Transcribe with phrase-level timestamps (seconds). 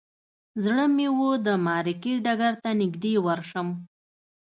[0.63, 3.67] زړه مې و د معرکې ډګر ته نږدې ورشم.